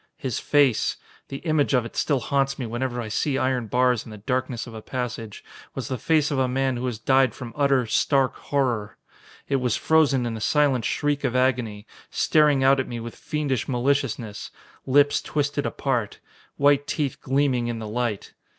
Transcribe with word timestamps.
His 0.17 0.39
face 0.39 0.97
the 1.27 1.45
image 1.45 1.75
of 1.75 1.85
it 1.85 1.95
still 1.95 2.21
haunts 2.21 2.57
me 2.57 2.65
whenever 2.65 2.99
I 2.99 3.07
see 3.07 3.37
iron 3.37 3.67
bars 3.67 4.03
in 4.03 4.09
the 4.09 4.17
darkness 4.17 4.65
of 4.65 4.73
a 4.73 4.81
passage 4.81 5.43
was 5.75 5.89
the 5.89 5.97
face 5.99 6.31
of 6.31 6.39
a 6.39 6.47
man 6.47 6.75
who 6.75 6.87
has 6.87 6.97
died 6.97 7.35
from 7.35 7.53
utter, 7.55 7.85
stark 7.85 8.33
horror. 8.35 8.97
It 9.47 9.57
was 9.57 9.75
frozen 9.75 10.25
in 10.25 10.35
a 10.35 10.41
silent 10.41 10.85
shriek 10.85 11.23
of 11.23 11.35
agony, 11.35 11.85
staring 12.09 12.63
out 12.63 12.79
at 12.79 12.87
me 12.87 12.99
with 12.99 13.15
fiendish 13.15 13.67
maliciousness. 13.67 14.49
Lips 14.87 15.21
twisted 15.21 15.67
apart. 15.67 16.17
White 16.57 16.87
teeth 16.87 17.21
gleaming 17.21 17.67
in 17.67 17.77
the 17.77 17.87
light. 17.87 18.33